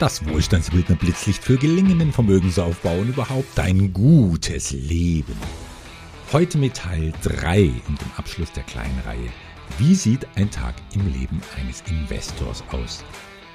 Das 0.00 0.26
Wohlstandsbildner 0.26 0.96
Blitzlicht 0.96 1.44
für 1.44 1.56
gelingenden 1.56 2.12
Vermögensaufbau 2.12 2.98
und 2.98 3.10
überhaupt 3.10 3.60
ein 3.60 3.92
gutes 3.92 4.72
Leben. 4.72 5.36
Heute 6.32 6.58
mit 6.58 6.74
Teil 6.74 7.12
3 7.22 7.70
und 7.86 8.00
dem 8.00 8.10
Abschluss 8.16 8.50
der 8.50 8.64
kleinen 8.64 8.98
Reihe. 9.06 9.28
Wie 9.78 9.94
sieht 9.94 10.26
ein 10.34 10.50
Tag 10.50 10.74
im 10.94 11.12
Leben 11.12 11.40
eines 11.56 11.84
Investors 11.88 12.64
aus? 12.72 13.04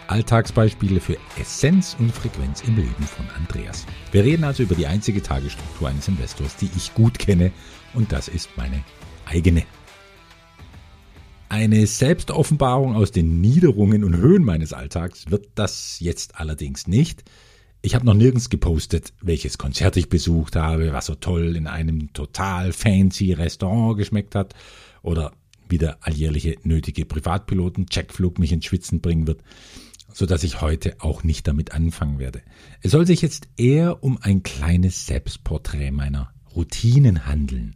Alltagsbeispiele 0.08 1.02
für 1.02 1.18
Essenz 1.38 1.98
und 2.00 2.14
Frequenz 2.14 2.64
im 2.66 2.78
Leben 2.78 3.04
von 3.04 3.30
Andreas. 3.36 3.86
Wir 4.14 4.24
reden 4.24 4.46
also 4.46 4.64
über 4.64 4.76
die 4.76 4.88
einzige 4.88 5.22
Tagesstruktur 5.22 5.90
eines 5.90 6.08
Investors, 6.08 6.56
die 6.56 6.70
ich 6.78 6.94
gut 6.94 7.20
kenne 7.20 7.52
und 7.94 8.14
das 8.14 8.30
ist 8.30 8.50
meine 8.56 8.82
eigene. 9.26 9.66
Eine 11.50 11.88
Selbstoffenbarung 11.88 12.96
aus 12.96 13.12
den 13.12 13.42
Niederungen 13.42 14.04
und 14.04 14.16
Höhen 14.16 14.44
meines 14.44 14.72
Alltags 14.72 15.32
wird 15.32 15.48
das 15.56 16.00
jetzt 16.00 16.40
allerdings 16.40 16.88
nicht. 16.88 17.24
Ich 17.82 17.96
habe 17.96 18.06
noch 18.06 18.14
nirgends 18.14 18.50
gepostet, 18.50 19.14
welches 19.22 19.58
Konzert 19.58 19.98
ich 19.98 20.10
besucht 20.10 20.56
habe, 20.56 20.94
was 20.94 21.08
so 21.08 21.16
toll 21.16 21.56
in 21.56 21.66
einem 21.66 22.14
total 22.14 22.72
fancy 22.72 23.34
Restaurant 23.34 23.98
geschmeckt 23.98 24.36
hat 24.36 24.54
oder 25.02 25.32
wie 25.68 25.80
der 25.80 25.98
alljährliche 26.02 26.56
nötige 26.64 27.06
Privatpiloten-Checkflug 27.06 28.38
mich 28.38 28.52
ins 28.52 28.66
Schwitzen 28.66 29.02
bringen 29.02 29.28
wird 29.28 29.42
so 30.14 30.26
dass 30.26 30.44
ich 30.44 30.62
heute 30.62 30.96
auch 31.00 31.24
nicht 31.24 31.48
damit 31.48 31.72
anfangen 31.72 32.20
werde. 32.20 32.42
Es 32.82 32.92
soll 32.92 33.06
sich 33.06 33.22
jetzt 33.22 33.48
eher 33.58 34.04
um 34.04 34.18
ein 34.22 34.44
kleines 34.44 35.06
Selbstporträt 35.06 35.92
meiner 35.92 36.34
Routinen 36.56 37.26
handeln. 37.26 37.76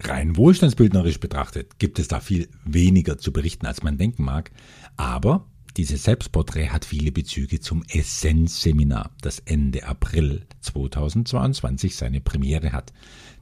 Rein 0.00 0.36
wohlstandsbildnerisch 0.36 1.20
betrachtet 1.20 1.78
gibt 1.78 1.98
es 1.98 2.08
da 2.08 2.20
viel 2.20 2.48
weniger 2.64 3.18
zu 3.18 3.32
berichten, 3.32 3.66
als 3.66 3.82
man 3.82 3.96
denken 3.96 4.24
mag, 4.24 4.50
aber 4.96 5.46
dieses 5.76 6.04
Selbstporträt 6.04 6.70
hat 6.70 6.86
viele 6.86 7.12
Bezüge 7.12 7.60
zum 7.60 7.82
Essenzseminar, 7.88 9.10
das 9.20 9.40
Ende 9.40 9.86
April 9.86 10.46
2022 10.62 11.96
seine 11.96 12.20
Premiere 12.20 12.72
hat. 12.72 12.94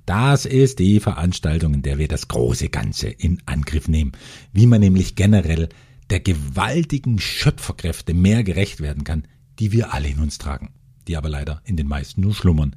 Das 0.05 0.45
ist 0.45 0.81
die 0.81 1.01
Veranstaltung, 1.01 1.75
in 1.75 1.83
der 1.83 1.99
wir 1.99 2.09
das 2.09 2.29
große 2.29 2.69
Ganze 2.71 3.09
in 3.09 3.41
Angriff 3.47 3.89
nehmen, 3.89 4.13
wie 4.53 4.67
man 4.67 4.81
nämlich 4.81 5.15
generell 5.15 5.69
der 6.11 6.21
gewaltigen 6.21 7.21
Schöpferkräfte 7.21 8.15
mehr 8.15 8.43
gerecht 8.43 8.81
werden 8.81 9.05
kann, 9.05 9.27
die 9.59 9.73
wir 9.73 9.95
alle 9.95 10.09
in 10.09 10.19
uns 10.19 10.39
tragen, 10.39 10.71
die 11.07 11.17
aber 11.17 11.29
leider 11.29 11.63
in 11.65 11.77
den 11.77 11.87
meisten 11.87 12.21
nur 12.21 12.35
schlummern, 12.35 12.77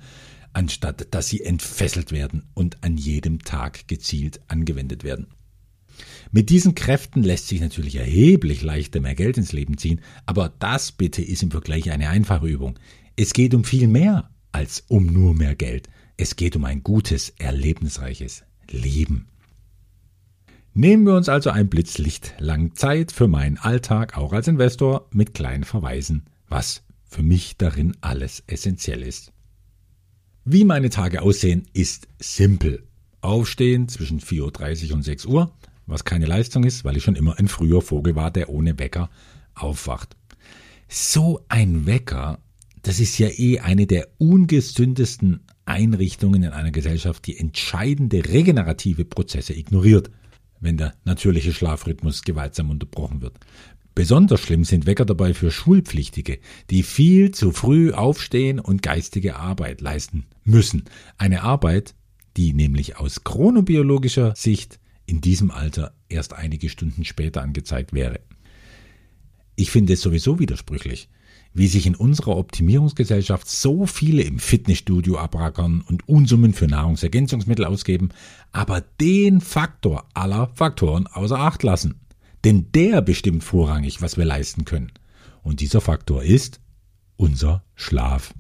anstatt 0.57 1.13
dass 1.13 1.29
sie 1.29 1.43
entfesselt 1.43 2.11
werden 2.11 2.49
und 2.55 2.83
an 2.83 2.97
jedem 2.97 3.43
Tag 3.43 3.87
gezielt 3.87 4.41
angewendet 4.47 5.03
werden. 5.03 5.27
Mit 6.31 6.49
diesen 6.49 6.73
Kräften 6.73 7.21
lässt 7.21 7.47
sich 7.47 7.61
natürlich 7.61 7.97
erheblich 7.97 8.63
leichter 8.63 8.99
mehr 8.99 9.13
Geld 9.13 9.37
ins 9.37 9.53
Leben 9.53 9.77
ziehen, 9.77 10.01
aber 10.25 10.51
das 10.57 10.91
bitte 10.91 11.21
ist 11.21 11.43
im 11.43 11.51
Vergleich 11.51 11.91
eine 11.91 12.09
einfache 12.09 12.47
Übung. 12.47 12.79
Es 13.15 13.33
geht 13.33 13.53
um 13.53 13.63
viel 13.63 13.87
mehr 13.87 14.31
als 14.51 14.83
um 14.87 15.05
nur 15.05 15.35
mehr 15.35 15.55
Geld. 15.55 15.89
Es 16.17 16.35
geht 16.35 16.55
um 16.55 16.65
ein 16.65 16.81
gutes, 16.81 17.33
erlebnisreiches 17.37 18.43
Leben. 18.67 19.27
Nehmen 20.73 21.05
wir 21.05 21.13
uns 21.13 21.29
also 21.29 21.51
ein 21.51 21.69
Blitzlicht 21.69 22.33
lang 22.39 22.73
Zeit 22.73 23.11
für 23.11 23.27
meinen 23.27 23.57
Alltag, 23.57 24.17
auch 24.17 24.33
als 24.33 24.47
Investor, 24.47 25.07
mit 25.11 25.35
kleinen 25.35 25.65
Verweisen, 25.65 26.25
was 26.49 26.83
für 27.05 27.21
mich 27.21 27.57
darin 27.57 27.95
alles 28.01 28.43
essentiell 28.47 29.03
ist. 29.03 29.31
Wie 30.49 30.63
meine 30.63 30.89
Tage 30.89 31.23
aussehen, 31.23 31.67
ist 31.73 32.07
simpel. 32.19 32.81
Aufstehen 33.19 33.89
zwischen 33.89 34.21
4.30 34.21 34.87
Uhr 34.87 34.95
und 34.95 35.03
6 35.03 35.25
Uhr, 35.25 35.51
was 35.87 36.05
keine 36.05 36.25
Leistung 36.25 36.63
ist, 36.63 36.85
weil 36.85 36.95
ich 36.95 37.03
schon 37.03 37.17
immer 37.17 37.37
ein 37.37 37.49
früher 37.49 37.81
Vogel 37.81 38.15
war, 38.15 38.31
der 38.31 38.47
ohne 38.47 38.79
Wecker 38.79 39.09
aufwacht. 39.55 40.15
So 40.87 41.43
ein 41.49 41.85
Wecker, 41.85 42.39
das 42.81 43.01
ist 43.01 43.17
ja 43.17 43.27
eh 43.27 43.59
eine 43.59 43.87
der 43.87 44.07
ungesündesten 44.19 45.41
Einrichtungen 45.65 46.43
in 46.43 46.51
einer 46.51 46.71
Gesellschaft, 46.71 47.27
die 47.27 47.37
entscheidende 47.37 48.23
regenerative 48.29 49.03
Prozesse 49.03 49.53
ignoriert 49.53 50.11
wenn 50.59 50.77
der 50.77 50.93
natürliche 51.05 51.53
Schlafrhythmus 51.53 52.23
gewaltsam 52.23 52.69
unterbrochen 52.69 53.21
wird. 53.21 53.35
Besonders 53.97 54.41
schlimm 54.41 54.63
sind 54.63 54.85
Wecker 54.85 55.05
dabei 55.05 55.33
für 55.33 55.49
Schulpflichtige, 55.49 56.37
die 56.69 56.83
viel 56.83 57.31
zu 57.31 57.51
früh 57.51 57.93
aufstehen 57.93 58.59
und 58.59 58.83
geistige 58.83 59.37
Arbeit 59.37 59.81
leisten 59.81 60.27
müssen. 60.43 60.83
Eine 61.17 61.41
Arbeit, 61.41 61.95
die 62.37 62.53
nämlich 62.53 62.97
aus 62.97 63.23
chronobiologischer 63.23 64.35
Sicht 64.35 64.79
in 65.07 65.19
diesem 65.19 65.49
Alter 65.49 65.95
erst 66.09 66.33
einige 66.33 66.69
Stunden 66.69 67.05
später 67.05 67.41
angezeigt 67.41 67.91
wäre. 67.91 68.19
Ich 69.55 69.71
finde 69.71 69.93
es 69.93 70.01
sowieso 70.01 70.37
widersprüchlich, 70.37 71.09
wie 71.55 71.65
sich 71.65 71.87
in 71.87 71.95
unserer 71.95 72.37
Optimierungsgesellschaft 72.37 73.49
so 73.49 73.87
viele 73.87 74.21
im 74.21 74.37
Fitnessstudio 74.37 75.17
abrackern 75.17 75.81
und 75.81 76.07
Unsummen 76.07 76.53
für 76.53 76.67
Nahrungsergänzungsmittel 76.67 77.65
ausgeben, 77.65 78.09
aber 78.51 78.81
den 79.01 79.41
Faktor 79.41 80.05
aller 80.13 80.51
Faktoren 80.53 81.07
außer 81.07 81.39
Acht 81.39 81.63
lassen. 81.63 81.99
Denn 82.43 82.71
der 82.73 83.01
bestimmt 83.01 83.43
vorrangig, 83.43 84.01
was 84.01 84.17
wir 84.17 84.25
leisten 84.25 84.65
können. 84.65 84.91
Und 85.43 85.59
dieser 85.59 85.81
Faktor 85.81 86.23
ist 86.23 86.59
unser 87.17 87.63
Schlaf. 87.75 88.33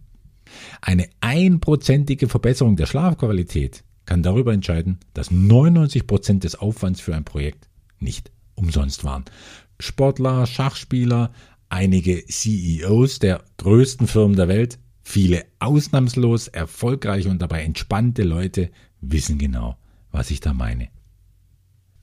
Eine 0.81 1.09
einprozentige 1.19 2.29
Verbesserung 2.29 2.75
der 2.75 2.85
Schlafqualität 2.85 3.83
kann 4.05 4.23
darüber 4.23 4.53
entscheiden, 4.53 4.99
dass 5.13 5.31
99 5.31 6.07
Prozent 6.07 6.43
des 6.43 6.55
Aufwands 6.55 7.01
für 7.01 7.15
ein 7.15 7.25
Projekt 7.25 7.67
nicht 7.99 8.31
umsonst 8.55 9.03
waren. 9.03 9.25
Sportler, 9.79 10.45
Schachspieler, 10.45 11.31
einige 11.69 12.25
CEOs 12.25 13.19
der 13.19 13.43
größten 13.57 14.07
Firmen 14.07 14.35
der 14.35 14.47
Welt, 14.47 14.79
viele 15.03 15.45
ausnahmslos 15.59 16.47
erfolgreiche 16.47 17.29
und 17.29 17.41
dabei 17.41 17.63
entspannte 17.63 18.23
Leute 18.23 18.71
wissen 19.01 19.37
genau, 19.37 19.77
was 20.11 20.31
ich 20.31 20.39
da 20.39 20.53
meine. 20.53 20.89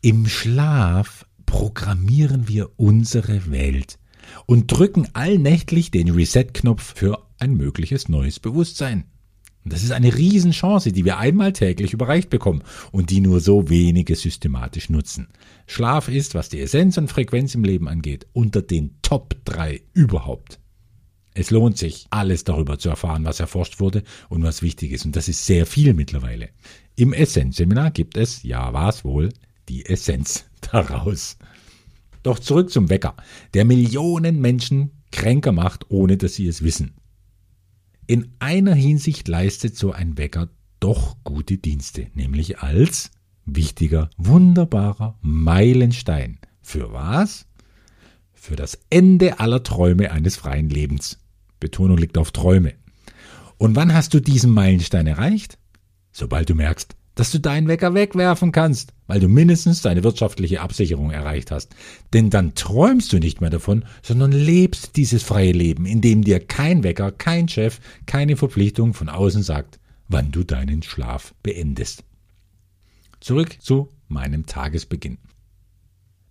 Im 0.01 0.27
Schlaf 0.27 1.27
programmieren 1.55 2.49
wir 2.49 2.69
unsere 2.81 3.49
Welt 3.49 4.01
und 4.47 4.67
drücken 4.67 5.07
allnächtlich 5.13 5.93
den 5.93 6.11
Reset-Knopf 6.11 6.95
für 6.97 7.29
ein 7.39 7.55
mögliches 7.55 8.09
neues 8.09 8.41
Bewusstsein. 8.41 9.05
Das 9.65 9.85
ist 9.85 9.93
eine 9.93 10.17
Riesenchance, 10.17 10.91
die 10.91 11.05
wir 11.05 11.19
einmal 11.19 11.53
täglich 11.53 11.93
überreicht 11.93 12.29
bekommen 12.29 12.65
und 12.91 13.11
die 13.11 13.21
nur 13.21 13.39
so 13.39 13.69
wenige 13.69 14.17
systematisch 14.17 14.91
nutzen. 14.91 15.29
Schlaf 15.69 16.09
ist, 16.09 16.35
was 16.35 16.49
die 16.49 16.61
Essenz 16.61 16.99
und 16.99 17.07
Frequenz 17.07 17.55
im 17.55 17.63
Leben 17.63 17.87
angeht, 17.87 18.27
unter 18.33 18.61
den 18.61 18.97
Top 19.03 19.37
3 19.45 19.81
überhaupt. 19.93 20.59
Es 21.35 21.53
lohnt 21.53 21.79
sich, 21.79 22.09
alles 22.11 22.43
darüber 22.43 22.81
zu 22.81 22.89
erfahren, 22.89 23.25
was 23.25 23.39
erforscht 23.39 23.79
wurde 23.79 24.03
und 24.29 24.43
was 24.43 24.61
wichtig 24.61 24.91
ist. 24.91 25.05
Und 25.05 25.15
das 25.15 25.29
ist 25.29 25.47
sehr 25.47 25.67
viel 25.67 25.95
mittlerweile. 25.95 26.49
Im 26.97 27.13
Essenz-Seminar 27.13 27.93
gibt 27.93 28.17
es, 28.17 28.43
ja 28.43 28.73
was 28.73 29.05
wohl, 29.05 29.29
die 29.69 29.87
Essenz 29.87 30.45
daraus. 30.73 31.37
Doch 32.23 32.39
zurück 32.39 32.71
zum 32.71 32.89
Wecker, 32.89 33.17
der 33.53 33.65
Millionen 33.65 34.41
Menschen 34.41 34.91
kränker 35.13 35.53
macht, 35.53 35.91
ohne 35.91 36.17
dass 36.17 36.35
sie 36.35 36.49
es 36.49 36.63
wissen. 36.63 36.95
In 38.07 38.33
einer 38.39 38.75
Hinsicht 38.75 39.29
leistet 39.29 39.77
so 39.77 39.93
ein 39.93 40.19
Wecker 40.19 40.49
doch 40.81 41.17
gute 41.25 41.57
Dienste, 41.57 42.09
nämlich 42.15 42.59
als 42.59 43.11
wichtiger, 43.47 44.11
wunderbarer 44.17 45.19
Meilenstein. 45.23 46.39
Für 46.61 46.93
was? 46.93 47.47
Für 48.33 48.57
das 48.57 48.79
Ende 48.91 49.41
aller 49.41 49.63
Träume 49.63 50.13
eines 50.13 50.37
freien 50.37 50.69
Lebens. 50.69 51.19
Betonung 51.61 51.97
liegt 51.97 52.19
auf 52.19 52.33
Träume. 52.33 52.75
Und 53.57 53.77
wann 53.77 53.95
hast 53.95 54.13
du 54.13 54.21
diesen 54.21 54.51
Meilenstein 54.51 55.07
erreicht? 55.07 55.59
Sobald 56.13 56.51
du 56.51 56.55
merkst, 56.55 56.97
dass 57.15 57.31
du 57.31 57.39
deinen 57.39 57.69
Wecker 57.69 57.95
wegwerfen 57.95 58.53
kannst, 58.53 58.93
weil 59.07 59.21
du 59.21 59.29
mindestens 59.29 59.83
deine 59.83 60.03
wirtschaftliche 60.03 60.61
Absicherung 60.61 61.11
erreicht 61.11 61.51
hast. 61.51 61.75
Denn 62.13 62.31
dann 62.31 62.55
träumst 62.55 63.13
du 63.13 63.19
nicht 63.19 63.41
mehr 63.41 63.51
davon, 63.51 63.85
sondern 64.03 64.33
lebst 64.33 64.97
dieses 64.97 65.23
freie 65.23 65.53
Leben, 65.53 65.87
in 65.87 66.01
dem 66.01 66.25
dir 66.25 66.41
kein 66.41 66.83
Wecker, 66.83 67.13
kein 67.13 67.49
Chef, 67.49 67.81
keine 68.07 68.37
Verpflichtung 68.37 68.95
von 68.95 69.09
außen 69.09 69.43
sagt, 69.43 69.79
wann 70.09 70.33
du 70.33 70.45
deinen 70.45 70.83
Schlaf 70.83 71.35
beendest. 71.43 72.05
Zurück 73.21 73.57
zu 73.61 73.89
meinem 74.09 74.47
Tagesbeginn. 74.47 75.19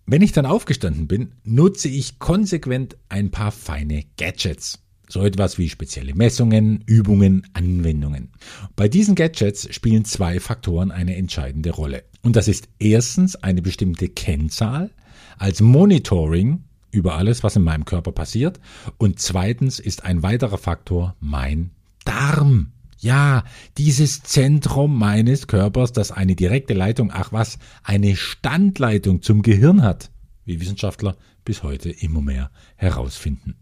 Wenn 0.06 0.22
ich 0.22 0.32
dann 0.32 0.46
aufgestanden 0.46 1.08
bin, 1.08 1.32
nutze 1.44 1.88
ich 1.88 2.18
konsequent 2.18 2.96
ein 3.08 3.30
paar 3.30 3.50
feine 3.50 4.04
Gadgets. 4.18 4.83
So 5.08 5.22
etwas 5.22 5.58
wie 5.58 5.68
spezielle 5.68 6.14
Messungen, 6.14 6.82
Übungen, 6.86 7.46
Anwendungen. 7.52 8.30
Bei 8.76 8.88
diesen 8.88 9.14
Gadgets 9.14 9.72
spielen 9.74 10.04
zwei 10.04 10.40
Faktoren 10.40 10.90
eine 10.90 11.16
entscheidende 11.16 11.70
Rolle. 11.70 12.04
Und 12.22 12.36
das 12.36 12.48
ist 12.48 12.68
erstens 12.78 13.36
eine 13.36 13.62
bestimmte 13.62 14.08
Kennzahl 14.08 14.90
als 15.38 15.60
Monitoring 15.60 16.64
über 16.90 17.16
alles, 17.16 17.42
was 17.42 17.56
in 17.56 17.62
meinem 17.62 17.84
Körper 17.84 18.12
passiert. 18.12 18.60
Und 18.96 19.18
zweitens 19.18 19.78
ist 19.78 20.04
ein 20.04 20.22
weiterer 20.22 20.58
Faktor 20.58 21.16
mein 21.20 21.70
Darm. 22.04 22.72
Ja, 22.98 23.44
dieses 23.76 24.22
Zentrum 24.22 24.96
meines 24.98 25.46
Körpers, 25.46 25.92
das 25.92 26.10
eine 26.10 26.36
direkte 26.36 26.72
Leitung, 26.72 27.10
ach 27.12 27.32
was, 27.32 27.58
eine 27.82 28.16
Standleitung 28.16 29.20
zum 29.20 29.42
Gehirn 29.42 29.82
hat, 29.82 30.10
wie 30.46 30.60
Wissenschaftler 30.60 31.16
bis 31.44 31.62
heute 31.62 31.90
immer 31.90 32.22
mehr 32.22 32.50
herausfinden. 32.76 33.56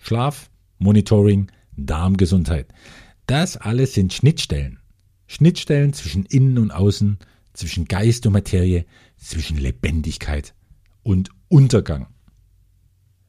Schlaf 0.00 0.50
Monitoring, 0.82 1.50
Darmgesundheit. 1.76 2.68
Das 3.26 3.56
alles 3.56 3.94
sind 3.94 4.12
Schnittstellen. 4.12 4.78
Schnittstellen 5.26 5.92
zwischen 5.92 6.26
Innen 6.26 6.58
und 6.58 6.70
Außen, 6.70 7.18
zwischen 7.54 7.86
Geist 7.86 8.26
und 8.26 8.32
Materie, 8.32 8.84
zwischen 9.16 9.56
Lebendigkeit 9.56 10.54
und 11.02 11.30
Untergang. 11.48 12.08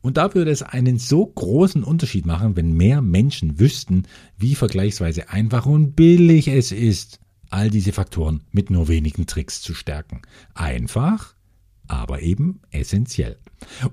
Und 0.01 0.17
da 0.17 0.33
würde 0.33 0.51
es 0.51 0.63
einen 0.63 0.99
so 0.99 1.25
großen 1.25 1.83
Unterschied 1.83 2.25
machen, 2.25 2.57
wenn 2.57 2.73
mehr 2.73 3.01
Menschen 3.01 3.59
wüssten, 3.59 4.03
wie 4.37 4.55
vergleichsweise 4.55 5.29
einfach 5.29 5.65
und 5.65 5.95
billig 5.95 6.49
es 6.49 6.73
ist, 6.73 7.21
all 7.49 7.69
diese 7.69 7.93
Faktoren 7.93 8.41
mit 8.51 8.69
nur 8.69 8.89
wenigen 8.89 9.27
Tricks 9.27 9.61
zu 9.61 9.73
stärken. 9.73 10.21
Einfach, 10.55 11.35
aber 11.87 12.21
eben 12.21 12.59
essentiell. 12.71 13.37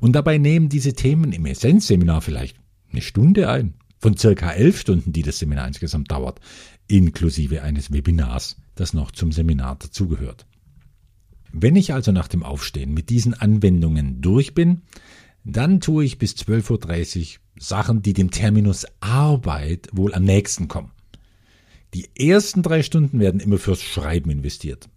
Und 0.01 0.13
dabei 0.13 0.39
nehmen 0.39 0.69
diese 0.69 0.95
Themen 0.95 1.33
im 1.33 1.47
Essenzseminar 1.47 2.23
vielleicht 2.23 2.57
eine 2.93 3.03
Stunde 3.03 3.49
ein, 3.49 3.75
von 3.99 4.17
circa 4.17 4.53
elf 4.53 4.81
Stunden, 4.81 5.13
die 5.13 5.23
das 5.23 5.39
Seminar 5.39 5.69
insgesamt 5.69 6.11
dauert, 6.11 6.41
inklusive 6.89 7.63
eines 7.63 7.93
Webinars, 7.93 8.57
das 8.75 8.95
noch 8.95 9.11
zum 9.11 9.33
Seminar 9.33 9.77
dazugehört. 9.77 10.47
Wenn 11.53 11.77
ich 11.77 11.93
also 11.93 12.13
nach 12.13 12.29
dem 12.29 12.43
Aufstehen 12.43 12.95
mit 12.95 13.11
diesen 13.11 13.35
Anwendungen 13.35 14.21
durch 14.21 14.55
bin, 14.55 14.83
dann 15.45 15.81
tue 15.81 16.05
ich 16.05 16.19
bis 16.19 16.35
12.30 16.35 17.19
Uhr 17.19 17.41
Sachen, 17.59 18.03
die 18.03 18.13
dem 18.13 18.31
Terminus 18.31 18.87
Arbeit 19.01 19.89
wohl 19.93 20.15
am 20.15 20.25
nächsten 20.25 20.69
kommen. 20.69 20.93
Die 21.95 22.09
ersten 22.17 22.63
drei 22.63 22.83
Stunden 22.83 23.19
werden 23.19 23.41
immer 23.41 23.59
fürs 23.59 23.83
Schreiben 23.83 24.31
investiert. 24.31 24.89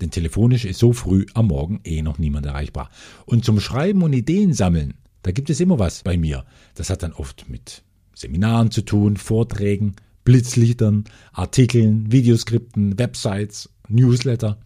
Denn 0.00 0.10
telefonisch 0.10 0.64
ist 0.64 0.78
so 0.78 0.92
früh 0.92 1.26
am 1.34 1.48
Morgen 1.48 1.80
eh 1.84 2.02
noch 2.02 2.18
niemand 2.18 2.46
erreichbar. 2.46 2.90
Und 3.26 3.44
zum 3.44 3.58
Schreiben 3.58 4.02
und 4.02 4.12
Ideen 4.12 4.52
sammeln, 4.52 4.94
da 5.28 5.32
gibt 5.32 5.50
es 5.50 5.60
immer 5.60 5.78
was 5.78 6.04
bei 6.04 6.16
mir. 6.16 6.46
Das 6.74 6.88
hat 6.88 7.02
dann 7.02 7.12
oft 7.12 7.50
mit 7.50 7.82
Seminaren 8.14 8.70
zu 8.70 8.80
tun, 8.80 9.18
Vorträgen, 9.18 9.96
Blitzliedern, 10.24 11.04
Artikeln, 11.34 12.10
Videoskripten, 12.10 12.98
Websites, 12.98 13.68
Newsletter. 13.88 14.58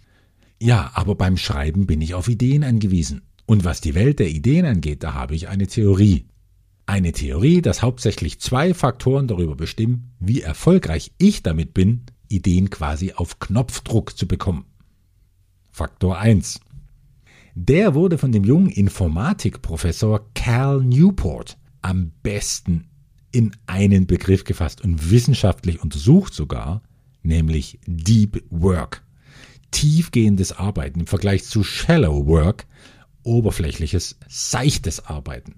Ja, 0.61 0.93
aber 0.95 1.17
beim 1.17 1.37
Schreiben 1.37 1.87
bin 1.87 2.01
ich 2.01 2.15
auf 2.15 2.29
Ideen 2.29 2.63
angewiesen. 2.63 3.23
Und 3.45 3.65
was 3.65 3.81
die 3.81 3.97
Welt 3.97 4.21
der 4.21 4.29
Ideen 4.29 4.65
angeht, 4.65 5.03
da 5.03 5.15
habe 5.15 5.35
ich 5.35 5.49
eine 5.49 5.67
Theorie. 5.67 6.27
Eine 6.87 7.11
Theorie, 7.11 7.61
dass 7.61 7.83
hauptsächlich 7.83 8.39
zwei 8.39 8.73
Faktoren 8.73 9.27
darüber 9.27 9.57
bestimmen, 9.57 10.13
wie 10.21 10.43
erfolgreich 10.43 11.11
ich 11.19 11.43
damit 11.43 11.75
bin, 11.75 12.03
Ideen 12.29 12.71
quasi 12.71 13.15
auf 13.15 13.41
Knopfdruck 13.41 14.17
zu 14.17 14.29
bekommen. 14.29 14.67
Faktor 15.73 16.19
1. 16.19 16.61
Der 17.55 17.95
wurde 17.95 18.17
von 18.17 18.33
dem 18.33 18.45
jungen 18.45 18.71
Informatikprofessor 18.71 20.27
Cal 20.35 20.83
Newport 20.83 21.59
am 21.83 22.13
besten 22.23 22.87
in 23.31 23.55
einen 23.67 24.07
Begriff 24.07 24.45
gefasst 24.45 24.81
und 24.83 25.11
wissenschaftlich 25.11 25.83
untersucht 25.83 26.33
sogar, 26.33 26.83
nämlich 27.23 27.79
Deep 27.87 28.43
Work. 28.51 29.03
Tiefgehendes 29.71 30.53
Arbeiten 30.53 31.01
im 31.01 31.07
Vergleich 31.07 31.45
zu 31.45 31.63
Shallow 31.63 32.27
Work, 32.27 32.67
oberflächliches, 33.23 34.19
seichtes 34.29 35.07
Arbeiten. 35.07 35.57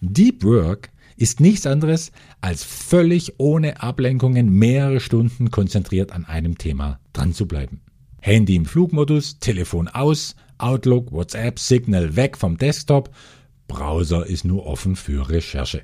Deep 0.00 0.44
Work 0.44 0.90
ist 1.16 1.40
nichts 1.40 1.66
anderes 1.66 2.10
als 2.40 2.64
völlig 2.64 3.34
ohne 3.38 3.82
Ablenkungen 3.82 4.50
mehrere 4.50 5.00
Stunden 5.00 5.50
konzentriert 5.50 6.12
an 6.12 6.24
einem 6.24 6.58
Thema 6.58 7.00
dran 7.12 7.32
zu 7.32 7.46
bleiben. 7.46 7.80
Handy 8.20 8.56
im 8.56 8.64
Flugmodus, 8.64 9.38
Telefon 9.38 9.88
aus, 9.88 10.34
Outlook, 10.58 11.12
WhatsApp, 11.12 11.58
Signal 11.58 12.16
weg 12.16 12.36
vom 12.36 12.58
Desktop, 12.58 13.10
Browser 13.68 14.26
ist 14.26 14.44
nur 14.44 14.66
offen 14.66 14.96
für 14.96 15.28
Recherche. 15.28 15.82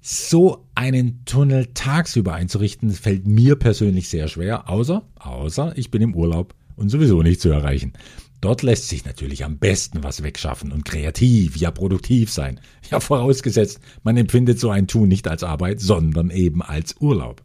So 0.00 0.68
einen 0.76 1.24
Tunnel 1.24 1.66
tagsüber 1.74 2.34
einzurichten, 2.34 2.92
fällt 2.92 3.26
mir 3.26 3.56
persönlich 3.56 4.08
sehr 4.08 4.28
schwer, 4.28 4.70
außer, 4.70 5.02
außer 5.16 5.76
ich 5.76 5.90
bin 5.90 6.02
im 6.02 6.14
Urlaub 6.14 6.54
und 6.76 6.90
sowieso 6.90 7.22
nicht 7.22 7.40
zu 7.40 7.48
erreichen. 7.48 7.92
Dort 8.40 8.62
lässt 8.62 8.88
sich 8.88 9.04
natürlich 9.04 9.44
am 9.44 9.58
besten 9.58 10.04
was 10.04 10.22
wegschaffen 10.22 10.70
und 10.70 10.84
kreativ, 10.84 11.56
ja 11.56 11.70
produktiv 11.70 12.30
sein. 12.30 12.60
Ja, 12.90 13.00
vorausgesetzt, 13.00 13.80
man 14.04 14.16
empfindet 14.16 14.60
so 14.60 14.70
ein 14.70 14.86
Tun 14.86 15.08
nicht 15.08 15.26
als 15.26 15.42
Arbeit, 15.42 15.80
sondern 15.80 16.30
eben 16.30 16.62
als 16.62 16.94
Urlaub. 17.00 17.42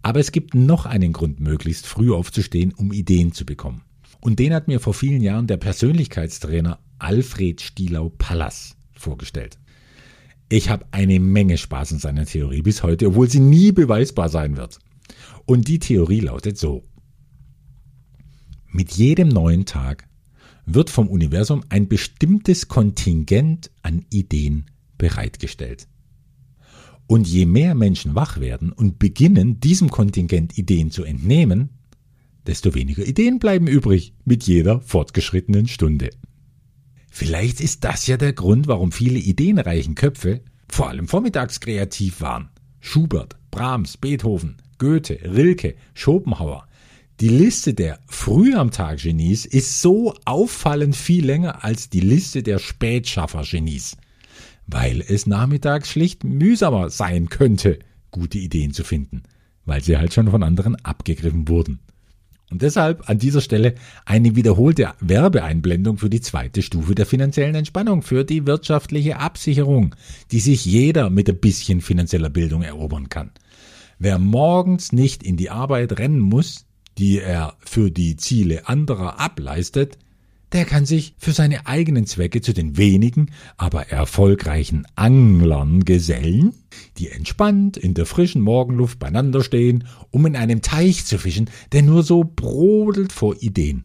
Aber 0.00 0.20
es 0.20 0.32
gibt 0.32 0.54
noch 0.54 0.86
einen 0.86 1.12
Grund, 1.12 1.40
möglichst 1.40 1.86
früh 1.86 2.12
aufzustehen, 2.12 2.72
um 2.72 2.92
Ideen 2.92 3.32
zu 3.32 3.44
bekommen. 3.44 3.82
Und 4.22 4.38
den 4.38 4.54
hat 4.54 4.68
mir 4.68 4.78
vor 4.78 4.94
vielen 4.94 5.20
Jahren 5.20 5.48
der 5.48 5.56
Persönlichkeitstrainer 5.56 6.78
Alfred 7.00 7.60
Stielau-Pallas 7.60 8.76
vorgestellt. 8.92 9.58
Ich 10.48 10.70
habe 10.70 10.86
eine 10.92 11.18
Menge 11.18 11.58
Spaß 11.58 11.90
in 11.90 11.98
seiner 11.98 12.24
Theorie 12.24 12.62
bis 12.62 12.84
heute, 12.84 13.08
obwohl 13.08 13.28
sie 13.28 13.40
nie 13.40 13.72
beweisbar 13.72 14.28
sein 14.28 14.56
wird. 14.56 14.78
Und 15.44 15.66
die 15.66 15.80
Theorie 15.80 16.20
lautet 16.20 16.56
so. 16.56 16.84
Mit 18.70 18.92
jedem 18.92 19.28
neuen 19.28 19.64
Tag 19.64 20.06
wird 20.66 20.88
vom 20.88 21.08
Universum 21.08 21.64
ein 21.68 21.88
bestimmtes 21.88 22.68
Kontingent 22.68 23.72
an 23.82 24.04
Ideen 24.08 24.66
bereitgestellt. 24.98 25.88
Und 27.08 27.26
je 27.26 27.44
mehr 27.44 27.74
Menschen 27.74 28.14
wach 28.14 28.38
werden 28.38 28.70
und 28.70 29.00
beginnen, 29.00 29.58
diesem 29.58 29.90
Kontingent 29.90 30.56
Ideen 30.56 30.92
zu 30.92 31.02
entnehmen, 31.02 31.70
desto 32.46 32.74
weniger 32.74 33.06
Ideen 33.06 33.38
bleiben 33.38 33.66
übrig 33.66 34.14
mit 34.24 34.44
jeder 34.44 34.80
fortgeschrittenen 34.80 35.68
Stunde. 35.68 36.10
Vielleicht 37.10 37.60
ist 37.60 37.84
das 37.84 38.06
ja 38.06 38.16
der 38.16 38.32
Grund, 38.32 38.68
warum 38.68 38.90
viele 38.90 39.18
ideenreichen 39.18 39.94
Köpfe 39.94 40.40
vor 40.68 40.88
allem 40.88 41.08
vormittags 41.08 41.60
kreativ 41.60 42.20
waren. 42.20 42.48
Schubert, 42.80 43.36
Brahms, 43.50 43.96
Beethoven, 43.96 44.56
Goethe, 44.78 45.18
Rilke, 45.22 45.74
Schopenhauer, 45.94 46.66
die 47.20 47.28
Liste 47.28 47.74
der 47.74 48.00
früh 48.06 48.54
am 48.54 48.70
Tag 48.72 48.98
Genies 48.98 49.44
ist 49.44 49.80
so 49.80 50.14
auffallend 50.24 50.96
viel 50.96 51.24
länger 51.24 51.62
als 51.62 51.88
die 51.88 52.00
Liste 52.00 52.42
der 52.42 52.58
Spätschaffer 52.58 53.44
Genies, 53.44 53.96
weil 54.66 55.00
es 55.06 55.26
nachmittags 55.26 55.90
schlicht 55.90 56.24
mühsamer 56.24 56.90
sein 56.90 57.28
könnte, 57.28 57.78
gute 58.10 58.38
Ideen 58.38 58.72
zu 58.72 58.82
finden, 58.82 59.22
weil 59.66 59.84
sie 59.84 59.98
halt 59.98 60.12
schon 60.12 60.30
von 60.30 60.42
anderen 60.42 60.74
abgegriffen 60.84 61.46
wurden. 61.46 61.78
Und 62.52 62.60
deshalb 62.60 63.08
an 63.08 63.18
dieser 63.18 63.40
Stelle 63.40 63.76
eine 64.04 64.36
wiederholte 64.36 64.92
Werbeeinblendung 65.00 65.96
für 65.96 66.10
die 66.10 66.20
zweite 66.20 66.60
Stufe 66.60 66.94
der 66.94 67.06
finanziellen 67.06 67.54
Entspannung, 67.54 68.02
für 68.02 68.24
die 68.24 68.46
wirtschaftliche 68.46 69.18
Absicherung, 69.18 69.94
die 70.32 70.38
sich 70.38 70.66
jeder 70.66 71.08
mit 71.08 71.30
ein 71.30 71.38
bisschen 71.38 71.80
finanzieller 71.80 72.28
Bildung 72.28 72.60
erobern 72.60 73.08
kann. 73.08 73.30
Wer 73.98 74.18
morgens 74.18 74.92
nicht 74.92 75.22
in 75.22 75.38
die 75.38 75.48
Arbeit 75.48 75.98
rennen 75.98 76.20
muss, 76.20 76.66
die 76.98 77.20
er 77.20 77.56
für 77.58 77.90
die 77.90 78.16
Ziele 78.16 78.68
anderer 78.68 79.18
ableistet, 79.18 79.96
der 80.52 80.64
kann 80.66 80.84
sich 80.84 81.14
für 81.18 81.32
seine 81.32 81.66
eigenen 81.66 82.06
Zwecke 82.06 82.42
zu 82.42 82.52
den 82.52 82.76
wenigen, 82.76 83.30
aber 83.56 83.88
erfolgreichen 83.88 84.86
Anglern 84.94 85.84
gesellen, 85.84 86.52
die 86.98 87.08
entspannt 87.08 87.76
in 87.76 87.94
der 87.94 88.06
frischen 88.06 88.42
Morgenluft 88.42 88.98
beieinander 88.98 89.42
stehen, 89.42 89.88
um 90.10 90.26
in 90.26 90.36
einem 90.36 90.60
Teich 90.60 91.04
zu 91.06 91.18
fischen, 91.18 91.48
der 91.72 91.82
nur 91.82 92.02
so 92.02 92.24
brodelt 92.24 93.12
vor 93.12 93.36
Ideen. 93.40 93.84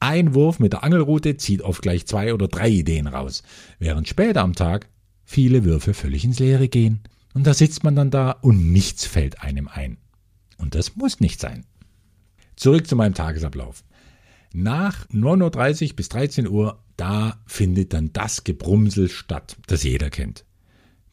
Ein 0.00 0.34
Wurf 0.34 0.58
mit 0.58 0.72
der 0.72 0.82
Angelrute 0.82 1.36
zieht 1.36 1.62
oft 1.62 1.80
gleich 1.80 2.06
zwei 2.06 2.34
oder 2.34 2.48
drei 2.48 2.68
Ideen 2.68 3.06
raus, 3.06 3.44
während 3.78 4.08
später 4.08 4.42
am 4.42 4.54
Tag 4.54 4.88
viele 5.24 5.64
Würfe 5.64 5.94
völlig 5.94 6.24
ins 6.24 6.40
Leere 6.40 6.68
gehen. 6.68 7.00
Und 7.34 7.46
da 7.46 7.54
sitzt 7.54 7.84
man 7.84 7.94
dann 7.94 8.10
da 8.10 8.32
und 8.32 8.72
nichts 8.72 9.06
fällt 9.06 9.42
einem 9.42 9.68
ein. 9.68 9.98
Und 10.58 10.74
das 10.74 10.96
muss 10.96 11.20
nicht 11.20 11.40
sein. 11.40 11.64
Zurück 12.56 12.86
zu 12.86 12.96
meinem 12.96 13.14
Tagesablauf. 13.14 13.84
Nach 14.54 15.08
9.30 15.08 15.90
Uhr 15.90 15.96
bis 15.96 16.08
13 16.10 16.46
Uhr, 16.46 16.78
da 16.96 17.40
findet 17.46 17.94
dann 17.94 18.12
das 18.12 18.44
Gebrumsel 18.44 19.08
statt, 19.08 19.56
das 19.66 19.82
jeder 19.82 20.10
kennt. 20.10 20.44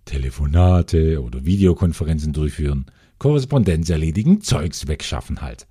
Telefonate 0.06 1.22
oder 1.22 1.46
Videokonferenzen 1.46 2.34
durchführen, 2.34 2.88
Korrespondenz 3.18 3.90
erledigen, 3.90 4.42
Zeugs 4.42 4.88
wegschaffen 4.88 5.42
halt. 5.42 5.68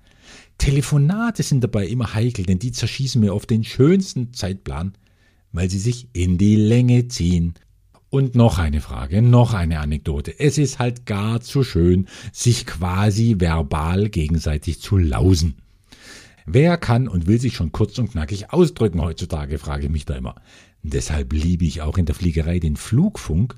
Telefonate 0.57 1.43
sind 1.43 1.63
dabei 1.63 1.87
immer 1.87 2.13
heikel, 2.13 2.45
denn 2.45 2.59
die 2.59 2.71
zerschießen 2.71 3.21
mir 3.21 3.33
oft 3.33 3.49
den 3.49 3.63
schönsten 3.63 4.33
Zeitplan, 4.33 4.93
weil 5.51 5.69
sie 5.69 5.79
sich 5.79 6.09
in 6.13 6.37
die 6.37 6.55
Länge 6.55 7.07
ziehen. 7.07 7.53
Und 8.09 8.33
noch 8.33 8.57
eine 8.57 8.81
Frage, 8.81 9.21
noch 9.21 9.53
eine 9.53 9.79
Anekdote. 9.79 10.39
Es 10.39 10.57
ist 10.57 10.79
halt 10.79 11.05
gar 11.05 11.41
zu 11.41 11.63
schön, 11.63 12.07
sich 12.33 12.65
quasi 12.65 13.35
verbal 13.39 14.09
gegenseitig 14.09 14.81
zu 14.81 14.97
lausen. 14.97 15.55
Wer 16.45 16.77
kann 16.77 17.07
und 17.07 17.27
will 17.27 17.39
sich 17.39 17.55
schon 17.55 17.71
kurz 17.71 17.97
und 17.97 18.11
knackig 18.11 18.51
ausdrücken 18.51 19.01
heutzutage, 19.01 19.57
frage 19.57 19.85
ich 19.85 19.91
mich 19.91 20.05
da 20.05 20.15
immer. 20.15 20.35
Deshalb 20.81 21.33
liebe 21.33 21.65
ich 21.65 21.81
auch 21.81 21.97
in 21.97 22.05
der 22.05 22.15
Fliegerei 22.15 22.59
den 22.59 22.77
Flugfunk, 22.77 23.55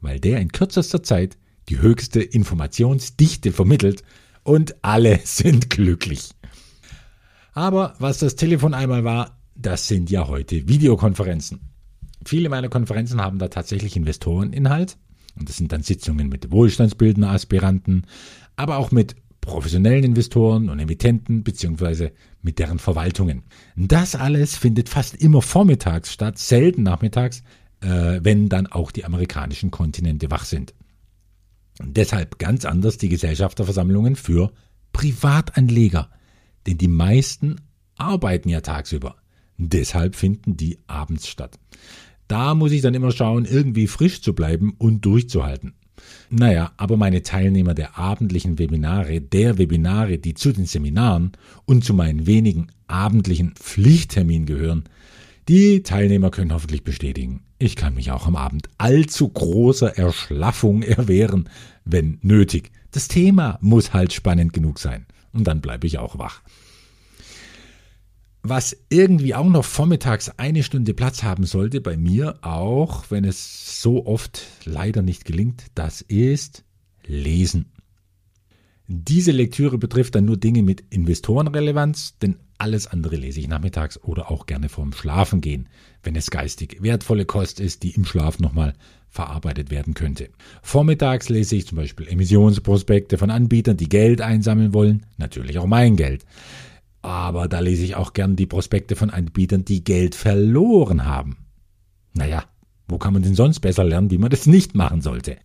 weil 0.00 0.20
der 0.20 0.40
in 0.40 0.52
kürzester 0.52 1.02
Zeit 1.02 1.36
die 1.68 1.78
höchste 1.78 2.22
Informationsdichte 2.22 3.52
vermittelt 3.52 4.02
und 4.42 4.76
alle 4.82 5.20
sind 5.24 5.70
glücklich. 5.70 6.30
Aber 7.52 7.94
was 7.98 8.18
das 8.18 8.36
Telefon 8.36 8.74
einmal 8.74 9.04
war, 9.04 9.38
das 9.54 9.88
sind 9.88 10.10
ja 10.10 10.28
heute 10.28 10.68
Videokonferenzen. 10.68 11.60
Viele 12.24 12.48
meiner 12.48 12.68
Konferenzen 12.68 13.20
haben 13.20 13.38
da 13.38 13.48
tatsächlich 13.48 13.96
Investoreninhalt 13.96 14.98
Und 15.38 15.48
das 15.48 15.56
sind 15.56 15.72
dann 15.72 15.82
Sitzungen 15.82 16.28
mit 16.28 16.50
wohlstandsbildenden 16.50 17.30
Aspiranten, 17.30 18.06
aber 18.56 18.78
auch 18.78 18.90
mit 18.90 19.16
professionellen 19.46 20.04
Investoren 20.04 20.68
und 20.68 20.78
Emittenten 20.78 21.42
beziehungsweise 21.42 22.12
mit 22.42 22.58
deren 22.58 22.78
Verwaltungen. 22.78 23.44
Das 23.76 24.14
alles 24.14 24.56
findet 24.56 24.88
fast 24.90 25.14
immer 25.14 25.40
vormittags 25.40 26.12
statt, 26.12 26.38
selten 26.38 26.82
nachmittags, 26.82 27.42
äh, 27.80 28.20
wenn 28.22 28.50
dann 28.50 28.66
auch 28.66 28.90
die 28.90 29.04
amerikanischen 29.04 29.70
Kontinente 29.70 30.30
wach 30.30 30.44
sind. 30.44 30.74
Deshalb 31.82 32.38
ganz 32.38 32.64
anders 32.64 32.98
die 32.98 33.08
Gesellschafterversammlungen 33.08 34.16
für 34.16 34.52
Privatanleger, 34.92 36.10
denn 36.66 36.78
die 36.78 36.88
meisten 36.88 37.56
arbeiten 37.96 38.48
ja 38.48 38.60
tagsüber. 38.60 39.16
Deshalb 39.58 40.16
finden 40.16 40.56
die 40.56 40.78
abends 40.86 41.28
statt. 41.28 41.58
Da 42.28 42.54
muss 42.54 42.72
ich 42.72 42.82
dann 42.82 42.94
immer 42.94 43.12
schauen, 43.12 43.44
irgendwie 43.44 43.86
frisch 43.86 44.20
zu 44.20 44.34
bleiben 44.34 44.74
und 44.78 45.04
durchzuhalten. 45.04 45.74
Naja, 46.30 46.72
aber 46.76 46.96
meine 46.96 47.22
Teilnehmer 47.22 47.74
der 47.74 47.98
abendlichen 47.98 48.58
Webinare, 48.58 49.20
der 49.20 49.58
Webinare, 49.58 50.18
die 50.18 50.34
zu 50.34 50.52
den 50.52 50.66
Seminaren 50.66 51.32
und 51.64 51.84
zu 51.84 51.94
meinen 51.94 52.26
wenigen 52.26 52.68
abendlichen 52.86 53.54
Pflichtterminen 53.54 54.46
gehören, 54.46 54.84
die 55.48 55.82
Teilnehmer 55.82 56.30
können 56.30 56.52
hoffentlich 56.52 56.82
bestätigen, 56.82 57.42
ich 57.58 57.76
kann 57.76 57.94
mich 57.94 58.10
auch 58.10 58.26
am 58.26 58.36
Abend 58.36 58.68
allzu 58.78 59.28
großer 59.28 59.96
Erschlaffung 59.96 60.82
erwehren, 60.82 61.48
wenn 61.84 62.18
nötig. 62.22 62.70
Das 62.90 63.08
Thema 63.08 63.58
muss 63.60 63.94
halt 63.94 64.12
spannend 64.12 64.52
genug 64.52 64.78
sein. 64.78 65.06
Und 65.32 65.44
dann 65.44 65.60
bleibe 65.60 65.86
ich 65.86 65.98
auch 65.98 66.18
wach. 66.18 66.42
Was 68.48 68.76
irgendwie 68.90 69.34
auch 69.34 69.48
noch 69.48 69.64
vormittags 69.64 70.28
eine 70.38 70.62
Stunde 70.62 70.94
Platz 70.94 71.24
haben 71.24 71.46
sollte, 71.46 71.80
bei 71.80 71.96
mir 71.96 72.38
auch, 72.42 73.10
wenn 73.10 73.24
es 73.24 73.82
so 73.82 74.06
oft 74.06 74.46
leider 74.64 75.02
nicht 75.02 75.24
gelingt, 75.24 75.64
das 75.74 76.00
ist 76.00 76.62
Lesen. 77.04 77.72
Diese 78.86 79.32
Lektüre 79.32 79.78
betrifft 79.78 80.14
dann 80.14 80.26
nur 80.26 80.36
Dinge 80.36 80.62
mit 80.62 80.84
Investorenrelevanz, 80.90 82.18
denn 82.18 82.36
alles 82.56 82.86
andere 82.86 83.16
lese 83.16 83.40
ich 83.40 83.48
nachmittags 83.48 83.98
oder 84.04 84.30
auch 84.30 84.46
gerne 84.46 84.68
vorm 84.68 84.92
Schlafengehen, 84.92 85.68
wenn 86.04 86.14
es 86.14 86.30
geistig 86.30 86.80
wertvolle 86.80 87.24
Kost 87.24 87.58
ist, 87.58 87.82
die 87.82 87.96
im 87.96 88.04
Schlaf 88.04 88.38
nochmal 88.38 88.74
verarbeitet 89.08 89.72
werden 89.72 89.94
könnte. 89.94 90.30
Vormittags 90.62 91.28
lese 91.30 91.56
ich 91.56 91.66
zum 91.66 91.78
Beispiel 91.78 92.06
Emissionsprospekte 92.06 93.18
von 93.18 93.30
Anbietern, 93.30 93.76
die 93.76 93.88
Geld 93.88 94.20
einsammeln 94.20 94.72
wollen, 94.72 95.04
natürlich 95.16 95.58
auch 95.58 95.66
mein 95.66 95.96
Geld. 95.96 96.24
Aber 97.06 97.46
da 97.46 97.60
lese 97.60 97.84
ich 97.84 97.94
auch 97.94 98.14
gern 98.14 98.34
die 98.34 98.46
Prospekte 98.46 98.96
von 98.96 99.10
Anbietern, 99.10 99.64
die 99.64 99.84
Geld 99.84 100.16
verloren 100.16 101.04
haben. 101.04 101.36
Naja, 102.14 102.46
wo 102.88 102.98
kann 102.98 103.12
man 103.12 103.22
denn 103.22 103.36
sonst 103.36 103.60
besser 103.60 103.84
lernen, 103.84 104.10
wie 104.10 104.18
man 104.18 104.30
das 104.30 104.46
nicht 104.46 104.74
machen 104.74 105.02
sollte? 105.02 105.36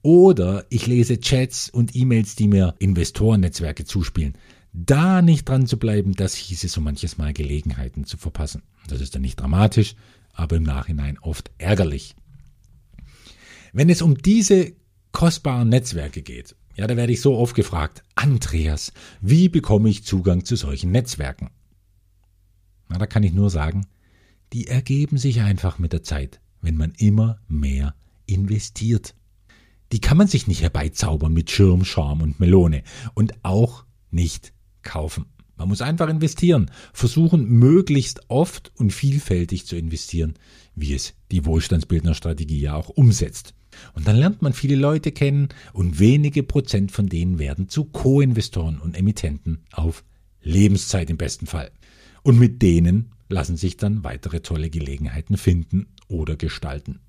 Oder 0.00 0.64
ich 0.70 0.86
lese 0.86 1.20
Chats 1.20 1.68
und 1.68 1.94
E-Mails, 1.94 2.34
die 2.34 2.48
mir 2.48 2.76
Investorennetzwerke 2.78 3.84
zuspielen. 3.84 4.38
Da 4.72 5.20
nicht 5.20 5.46
dran 5.46 5.66
zu 5.66 5.78
bleiben, 5.78 6.14
das 6.14 6.34
hieße 6.34 6.68
so 6.68 6.80
manches 6.80 7.18
Mal 7.18 7.34
Gelegenheiten 7.34 8.04
zu 8.06 8.16
verpassen. 8.16 8.62
Das 8.88 9.02
ist 9.02 9.14
dann 9.14 9.20
nicht 9.20 9.38
dramatisch, 9.38 9.96
aber 10.32 10.56
im 10.56 10.62
Nachhinein 10.62 11.18
oft 11.18 11.50
ärgerlich. 11.58 12.14
Wenn 13.74 13.90
es 13.90 14.00
um 14.00 14.16
diese 14.16 14.72
kostbaren 15.12 15.68
Netzwerke 15.68 16.22
geht, 16.22 16.56
ja, 16.74 16.86
da 16.86 16.96
werde 16.96 17.12
ich 17.12 17.20
so 17.20 17.36
oft 17.36 17.54
gefragt, 17.54 18.02
Andreas, 18.14 18.92
wie 19.20 19.48
bekomme 19.48 19.88
ich 19.88 20.04
Zugang 20.04 20.44
zu 20.44 20.56
solchen 20.56 20.90
Netzwerken? 20.90 21.50
Na, 22.88 22.98
da 22.98 23.06
kann 23.06 23.22
ich 23.22 23.32
nur 23.32 23.50
sagen, 23.50 23.86
die 24.52 24.66
ergeben 24.66 25.18
sich 25.18 25.40
einfach 25.40 25.78
mit 25.78 25.92
der 25.92 26.02
Zeit, 26.02 26.40
wenn 26.60 26.76
man 26.76 26.92
immer 26.96 27.38
mehr 27.48 27.94
investiert. 28.26 29.14
Die 29.92 30.00
kann 30.00 30.16
man 30.16 30.28
sich 30.28 30.46
nicht 30.46 30.62
herbeizaubern 30.62 31.32
mit 31.32 31.50
Schirm, 31.50 31.84
Charme 31.84 32.22
und 32.22 32.40
Melone 32.40 32.82
und 33.14 33.44
auch 33.44 33.84
nicht 34.10 34.52
kaufen. 34.82 35.26
Man 35.56 35.68
muss 35.68 35.82
einfach 35.82 36.08
investieren, 36.08 36.70
versuchen 36.92 37.46
möglichst 37.46 38.28
oft 38.28 38.72
und 38.76 38.92
vielfältig 38.92 39.66
zu 39.66 39.76
investieren, 39.76 40.34
wie 40.74 40.94
es 40.94 41.14
die 41.30 41.44
Wohlstandsbildnerstrategie 41.44 42.60
ja 42.60 42.74
auch 42.74 42.88
umsetzt. 42.88 43.54
Und 43.94 44.08
dann 44.08 44.16
lernt 44.16 44.42
man 44.42 44.52
viele 44.52 44.76
Leute 44.76 45.12
kennen 45.12 45.48
und 45.72 45.98
wenige 45.98 46.42
Prozent 46.42 46.92
von 46.92 47.08
denen 47.08 47.38
werden 47.38 47.68
zu 47.68 47.84
Co-Investoren 47.84 48.78
und 48.78 48.96
Emittenten 48.96 49.64
auf 49.72 50.04
Lebenszeit 50.42 51.10
im 51.10 51.16
besten 51.16 51.46
Fall. 51.46 51.70
Und 52.22 52.38
mit 52.38 52.62
denen 52.62 53.12
lassen 53.28 53.56
sich 53.56 53.76
dann 53.76 54.04
weitere 54.04 54.40
tolle 54.40 54.70
Gelegenheiten 54.70 55.36
finden 55.36 55.86
oder 56.08 56.36
gestalten. 56.36 57.00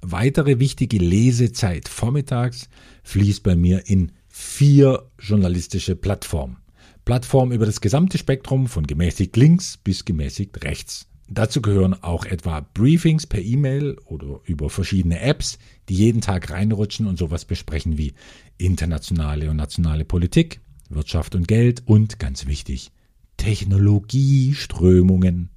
Weitere 0.00 0.58
wichtige 0.58 0.98
Lesezeit 0.98 1.88
vormittags 1.88 2.68
fließt 3.04 3.42
bei 3.42 3.54
mir 3.54 3.86
in 3.86 4.12
vier 4.28 5.10
journalistische 5.18 5.94
Plattformen. 5.94 6.56
Plattformen 7.04 7.52
über 7.52 7.66
das 7.66 7.80
gesamte 7.80 8.18
Spektrum 8.18 8.66
von 8.66 8.86
gemäßigt 8.86 9.36
links 9.36 9.76
bis 9.76 10.04
gemäßigt 10.04 10.64
rechts. 10.64 11.08
Dazu 11.28 11.62
gehören 11.62 11.94
auch 12.02 12.24
etwa 12.24 12.60
Briefings 12.60 13.26
per 13.26 13.40
E-Mail 13.40 13.96
oder 14.04 14.40
über 14.44 14.70
verschiedene 14.70 15.20
Apps, 15.20 15.58
die 15.88 15.94
jeden 15.94 16.20
Tag 16.20 16.50
reinrutschen 16.50 17.06
und 17.06 17.18
sowas 17.18 17.44
besprechen 17.44 17.96
wie 17.96 18.14
internationale 18.58 19.48
und 19.50 19.56
nationale 19.56 20.04
Politik, 20.04 20.60
Wirtschaft 20.90 21.34
und 21.34 21.48
Geld 21.48 21.82
und 21.86 22.18
ganz 22.18 22.46
wichtig, 22.46 22.90
Technologieströmungen. 23.36 25.50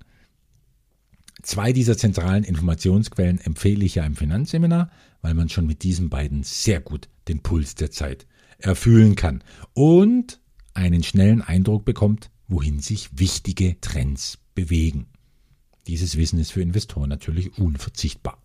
Zwei 1.42 1.74
dieser 1.74 1.98
zentralen 1.98 2.44
Informationsquellen 2.44 3.40
empfehle 3.40 3.86
ich 3.86 3.96
ja 3.96 4.06
im 4.06 4.16
Finanzseminar, 4.16 4.92
weil 5.22 5.34
man 5.36 5.50
schon 5.50 5.68
mit 5.68 5.84
diesen 5.84 6.10
beiden 6.10 6.44
sehr 6.44 6.82
gut 6.82 7.08
den 7.28 7.42
Puls 7.42 7.76
der 7.76 7.92
Zeit 7.92 8.26
erfüllen 8.58 9.16
kann 9.16 9.44
und 9.74 10.40
einen 10.74 11.04
schnellen 11.04 11.42
Eindruck 11.42 11.84
bekommt, 11.86 12.32
wohin 12.48 12.80
sich 12.80 13.20
wichtige 13.20 13.80
Trends 13.82 14.40
bewegen. 14.56 15.08
Dieses 15.88 16.18
Wissen 16.18 16.40
ist 16.40 16.52
für 16.52 16.62
Investoren 16.62 17.10
natürlich 17.10 17.58
unverzichtbar. 17.58 18.38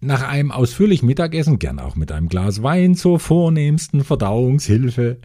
Nach 0.00 0.22
einem 0.22 0.50
ausführlichen 0.50 1.06
Mittagessen, 1.06 1.58
gern 1.58 1.78
auch 1.78 1.96
mit 1.96 2.12
einem 2.12 2.28
Glas 2.28 2.62
Wein 2.62 2.94
zur 2.94 3.20
vornehmsten 3.20 4.04
Verdauungshilfe, 4.04 5.18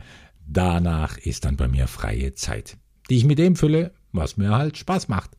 danach 0.48 1.18
ist 1.18 1.46
dann 1.46 1.58
bei 1.58 1.68
mir 1.68 1.88
freie 1.88 2.34
Zeit, 2.34 2.78
die 3.10 3.18
ich 3.18 3.26
mit 3.26 3.40
dem 3.40 3.56
fülle, 3.56 3.92
was 4.12 4.38
mir 4.38 4.52
halt 4.52 4.78
Spaß 4.78 5.10
macht. 5.10 5.32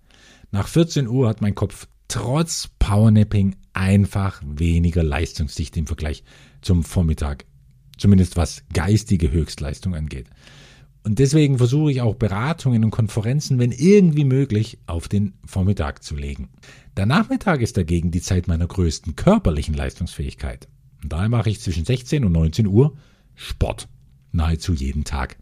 Nach 0.51 0.69
14 0.69 1.09
Uhr 1.09 1.29
hat 1.29 1.41
mein 1.41 1.55
Kopf 1.55 1.87
trotz 2.09 2.69
Powernapping 2.79 3.57
einfach 3.73 4.43
weniger 4.45 5.03
Leistungsdichte 5.03 5.79
im 5.79 5.87
Vergleich 5.87 6.25
zum 6.61 6.83
Vormittag, 6.83 7.47
zumindest 7.97 8.37
was 8.37 8.65
geistige 8.73 9.31
Höchstleistung 9.31 9.95
angeht. 9.95 10.27
Und 11.02 11.19
deswegen 11.19 11.59
versuche 11.59 11.92
ich 11.92 12.02
auch 12.02 12.14
Beratungen 12.14 12.85
und 12.85 12.90
Konferenzen, 12.90 13.59
wenn 13.59 13.73
irgendwie 13.73 14.25
möglich, 14.25 14.78
auf 14.87 15.09
den 15.09 15.33
Vormittag 15.47 16.02
zu 16.02 16.14
legen. 16.14 16.50
Der 16.97 17.07
Nachmittag 17.07 17.62
ist 17.62 17.76
dagegen 17.76 18.11
die 18.11 18.21
Zeit 18.21 18.49
meiner 18.49 18.66
größten 18.66 19.16
körperlichen 19.16 19.75
Leistungsfähigkeit. 19.75 20.69
Und 21.02 21.12
daher 21.12 21.30
mache 21.30 21.49
ich 21.49 21.61
zwischen 21.61 21.87
16 21.87 22.25
und 22.25 22.33
19 22.33 22.66
Uhr 22.66 22.97
Sport. 23.35 23.88
Nahezu 24.33 24.75
jeden 24.75 25.04
Tag. 25.04 25.38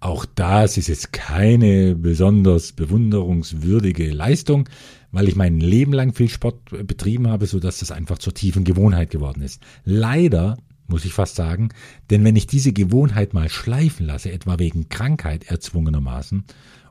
Auch 0.00 0.24
das 0.24 0.78
ist 0.78 0.88
jetzt 0.88 1.12
keine 1.12 1.94
besonders 1.94 2.72
bewunderungswürdige 2.72 4.10
Leistung, 4.10 4.68
weil 5.12 5.28
ich 5.28 5.36
mein 5.36 5.60
Leben 5.60 5.92
lang 5.92 6.14
viel 6.14 6.28
Sport 6.28 6.86
betrieben 6.86 7.28
habe, 7.28 7.46
sodass 7.46 7.78
das 7.78 7.90
einfach 7.92 8.18
zur 8.18 8.34
tiefen 8.34 8.64
Gewohnheit 8.64 9.10
geworden 9.10 9.42
ist. 9.42 9.62
Leider 9.84 10.56
muss 10.90 11.04
ich 11.04 11.12
fast 11.12 11.36
sagen, 11.36 11.70
denn 12.10 12.24
wenn 12.24 12.36
ich 12.36 12.46
diese 12.46 12.72
Gewohnheit 12.72 13.32
mal 13.32 13.48
schleifen 13.48 14.06
lasse, 14.06 14.30
etwa 14.32 14.58
wegen 14.58 14.88
Krankheit 14.88 15.44
erzwungenermaßen 15.44 16.44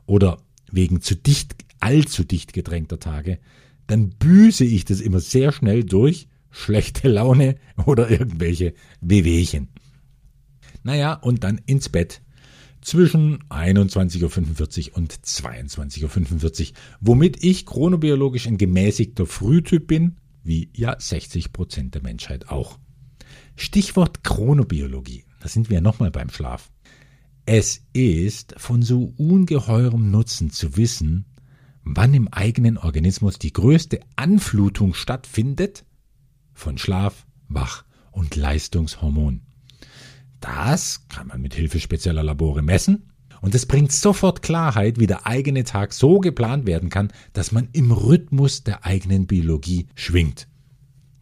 oder 0.06 0.38
wegen 0.72 1.00
zu 1.00 1.14
dicht, 1.14 1.54
allzu 1.78 2.24
dicht 2.24 2.52
gedrängter 2.52 2.98
Tage, 2.98 3.38
dann 3.86 4.10
büße 4.10 4.64
ich 4.64 4.84
das 4.84 5.00
immer 5.00 5.20
sehr 5.20 5.52
schnell 5.52 5.84
durch 5.84 6.28
schlechte 6.50 7.08
Laune 7.08 7.56
oder 7.86 8.10
irgendwelche 8.10 8.74
Wehwehchen. 9.00 9.68
Naja, 10.82 11.14
und 11.14 11.44
dann 11.44 11.60
ins 11.66 11.88
Bett 11.88 12.22
zwischen 12.80 13.44
21.45 13.50 14.90
Uhr 14.90 14.96
und 14.96 15.12
22.45 15.12 16.70
Uhr, 16.70 16.76
womit 17.00 17.44
ich 17.44 17.66
chronobiologisch 17.66 18.46
ein 18.46 18.58
gemäßigter 18.58 19.26
Frühtyp 19.26 19.86
bin, 19.86 20.16
wie 20.42 20.70
ja 20.74 20.98
60 20.98 21.52
Prozent 21.52 21.94
der 21.94 22.02
Menschheit 22.02 22.48
auch. 22.48 22.78
Stichwort 23.56 24.24
Chronobiologie. 24.24 25.24
Da 25.40 25.48
sind 25.48 25.68
wir 25.70 25.76
ja 25.76 25.80
nochmal 25.80 26.10
beim 26.10 26.30
Schlaf. 26.30 26.70
Es 27.46 27.84
ist 27.92 28.54
von 28.58 28.82
so 28.82 29.12
ungeheurem 29.16 30.10
Nutzen 30.10 30.50
zu 30.50 30.76
wissen, 30.76 31.24
wann 31.82 32.14
im 32.14 32.28
eigenen 32.28 32.78
Organismus 32.78 33.38
die 33.38 33.52
größte 33.52 34.00
Anflutung 34.16 34.94
stattfindet 34.94 35.84
von 36.52 36.78
Schlaf, 36.78 37.26
Wach 37.48 37.84
und 38.12 38.36
Leistungshormon. 38.36 39.42
Das 40.40 41.06
kann 41.08 41.26
man 41.26 41.40
mit 41.40 41.54
Hilfe 41.54 41.80
spezieller 41.80 42.22
Labore 42.22 42.62
messen 42.62 43.10
und 43.40 43.54
es 43.54 43.66
bringt 43.66 43.92
sofort 43.92 44.42
Klarheit, 44.42 44.98
wie 44.98 45.06
der 45.06 45.26
eigene 45.26 45.64
Tag 45.64 45.92
so 45.92 46.18
geplant 46.18 46.66
werden 46.66 46.90
kann, 46.90 47.12
dass 47.32 47.52
man 47.52 47.68
im 47.72 47.90
Rhythmus 47.90 48.64
der 48.64 48.84
eigenen 48.84 49.26
Biologie 49.26 49.86
schwingt. 49.94 50.46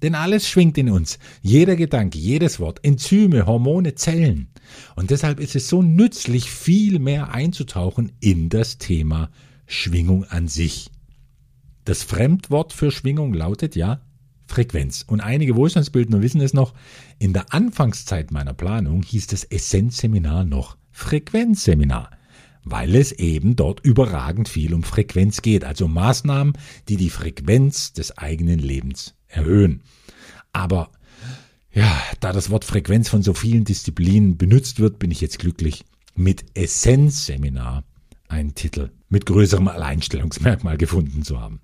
Denn 0.03 0.15
alles 0.15 0.49
schwingt 0.49 0.79
in 0.79 0.91
uns. 0.91 1.19
Jeder 1.43 1.77
Gedanke, 1.77 2.19
jedes 2.19 2.61
Wort, 2.61 2.85
Enzyme, 2.85 3.47
Hormone, 3.47 3.95
Zellen. 3.95 4.49
Und 4.95 5.11
deshalb 5.11 5.41
ist 5.41 5.57
es 5.57 5.69
so 5.69 5.83
nützlich, 5.83 6.51
viel 6.51 6.99
mehr 6.99 7.33
einzutauchen 7.33 8.13
in 8.21 8.49
das 8.49 8.79
Thema 8.79 9.31
Schwingung 9.67 10.25
an 10.25 10.49
sich. 10.49 10.91
Das 11.85 12.03
Fremdwort 12.03 12.73
für 12.73 12.91
Schwingung 12.91 13.33
lautet 13.33 13.75
ja 13.75 14.03
Frequenz. 14.47 15.05
Und 15.07 15.21
einige 15.21 15.57
Wohlstandsbildner 15.57 16.23
wissen 16.23 16.41
es 16.41 16.55
noch. 16.55 16.75
In 17.19 17.33
der 17.33 17.53
Anfangszeit 17.53 18.31
meiner 18.31 18.55
Planung 18.55 19.03
hieß 19.03 19.27
das 19.27 19.45
Essenzseminar 19.45 20.45
noch 20.45 20.77
Frequenzseminar, 20.91 22.11
weil 22.65 22.95
es 22.95 23.13
eben 23.13 23.57
dort 23.57 23.81
überragend 23.85 24.49
viel 24.49 24.75
um 24.75 24.83
Frequenz 24.83 25.43
geht, 25.43 25.65
also 25.65 25.87
Maßnahmen, 25.87 26.55
die 26.89 26.97
die 26.97 27.11
Frequenz 27.11 27.93
des 27.93 28.17
eigenen 28.17 28.59
Lebens 28.59 29.18
erhöhen. 29.29 29.83
Aber 30.53 30.91
ja, 31.73 32.03
da 32.21 32.33
das 32.33 32.51
Wort 32.51 32.65
Frequenz 32.65 33.09
von 33.09 33.23
so 33.23 33.35
vielen 33.35 33.65
Disziplinen 33.65 34.37
benutzt 34.37 34.81
wird, 34.81 34.99
bin 34.99 35.11
ich 35.11 35.21
jetzt 35.21 35.39
glücklich, 35.39 35.85
mit 36.15 36.45
Essenzseminar 36.55 37.85
einen 38.29 38.55
Titel 38.55 38.91
mit 39.09 39.27
größerem 39.27 39.69
Alleinstellungsmerkmal 39.69 40.77
gefunden 40.77 41.23
zu 41.23 41.41
haben. 41.41 41.61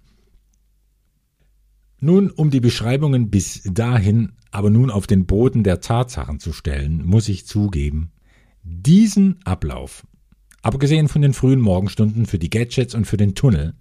Nun, 2.01 2.31
um 2.31 2.51
die 2.51 2.61
Beschreibungen 2.61 3.31
bis 3.31 3.63
dahin 3.65 4.33
aber 4.51 4.71
nun 4.71 4.91
auf 4.91 5.09
den 5.09 5.27
Boden 5.27 5.65
der 5.65 5.81
Tatsachen 5.81 6.39
zu 6.39 6.53
stellen, 6.53 7.05
muss 7.05 7.29
ich 7.29 7.45
zugeben, 7.45 8.13
diesen 8.63 9.45
Ablauf, 9.45 10.07
abgesehen 10.63 11.09
von 11.09 11.23
den 11.23 11.35
frühen 11.35 11.61
Morgenstunden 11.61 12.27
für 12.27 12.39
die 12.39 12.51
Gadgets 12.51 12.95
und 12.95 13.05
für 13.05 13.17
den 13.17 13.35
Tunnel, 13.35 13.75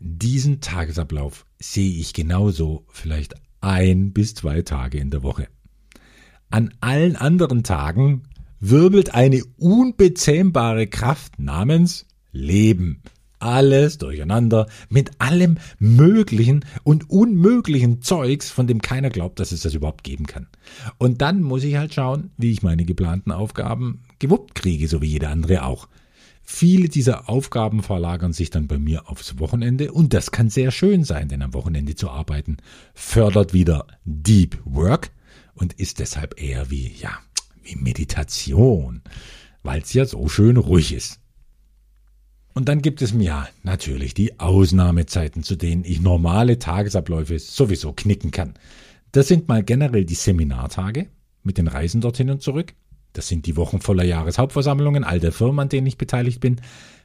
diesen 0.00 0.60
Tagesablauf 0.60 1.44
sehe 1.58 1.98
ich 1.98 2.14
genauso 2.14 2.84
vielleicht 2.88 3.34
ein 3.60 4.12
bis 4.12 4.34
zwei 4.34 4.62
Tage 4.62 4.98
in 4.98 5.10
der 5.10 5.22
Woche. 5.22 5.48
An 6.48 6.74
allen 6.80 7.16
anderen 7.16 7.62
Tagen 7.62 8.22
wirbelt 8.60 9.14
eine 9.14 9.42
unbezähmbare 9.58 10.86
Kraft 10.86 11.38
namens 11.38 12.06
Leben. 12.32 13.02
Alles 13.38 13.98
durcheinander 13.98 14.66
mit 14.88 15.12
allem 15.18 15.58
möglichen 15.78 16.64
und 16.82 17.08
unmöglichen 17.08 18.02
Zeugs, 18.02 18.50
von 18.50 18.66
dem 18.66 18.82
keiner 18.82 19.10
glaubt, 19.10 19.38
dass 19.38 19.52
es 19.52 19.60
das 19.60 19.74
überhaupt 19.74 20.04
geben 20.04 20.26
kann. 20.26 20.46
Und 20.98 21.22
dann 21.22 21.42
muss 21.42 21.64
ich 21.64 21.76
halt 21.76 21.94
schauen, 21.94 22.30
wie 22.36 22.52
ich 22.52 22.62
meine 22.62 22.84
geplanten 22.84 23.32
Aufgaben 23.32 24.02
gewuppt 24.18 24.54
kriege, 24.54 24.88
so 24.88 25.00
wie 25.00 25.06
jeder 25.06 25.30
andere 25.30 25.64
auch. 25.64 25.88
Viele 26.52 26.88
dieser 26.88 27.28
Aufgaben 27.28 27.80
verlagern 27.80 28.32
sich 28.32 28.50
dann 28.50 28.66
bei 28.66 28.76
mir 28.76 29.08
aufs 29.08 29.38
Wochenende 29.38 29.92
und 29.92 30.12
das 30.12 30.32
kann 30.32 30.50
sehr 30.50 30.72
schön 30.72 31.04
sein, 31.04 31.28
denn 31.28 31.42
am 31.42 31.54
Wochenende 31.54 31.94
zu 31.94 32.10
arbeiten 32.10 32.56
fördert 32.92 33.54
wieder 33.54 33.86
Deep 34.04 34.58
Work 34.64 35.10
und 35.54 35.74
ist 35.74 36.00
deshalb 36.00 36.42
eher 36.42 36.68
wie, 36.68 36.92
ja, 37.00 37.12
wie 37.62 37.76
Meditation, 37.76 39.00
weil 39.62 39.80
es 39.80 39.94
ja 39.94 40.04
so 40.04 40.28
schön 40.28 40.56
ruhig 40.58 40.92
ist. 40.92 41.20
Und 42.52 42.68
dann 42.68 42.82
gibt 42.82 43.00
es 43.00 43.14
ja 43.16 43.48
natürlich 43.62 44.12
die 44.12 44.38
Ausnahmezeiten, 44.40 45.44
zu 45.44 45.54
denen 45.56 45.84
ich 45.84 46.00
normale 46.00 46.58
Tagesabläufe 46.58 47.38
sowieso 47.38 47.92
knicken 47.92 48.32
kann. 48.32 48.54
Das 49.12 49.28
sind 49.28 49.48
mal 49.48 49.62
generell 49.62 50.04
die 50.04 50.14
Seminartage 50.14 51.06
mit 51.42 51.58
den 51.58 51.68
Reisen 51.68 52.00
dorthin 52.00 52.28
und 52.28 52.42
zurück. 52.42 52.74
Das 53.12 53.28
sind 53.28 53.46
die 53.46 53.56
Wochen 53.56 53.80
voller 53.80 54.04
Jahreshauptversammlungen 54.04 55.04
all 55.04 55.20
der 55.20 55.32
Firmen, 55.32 55.60
an 55.60 55.68
denen 55.68 55.86
ich 55.86 55.98
beteiligt 55.98 56.40
bin. 56.40 56.60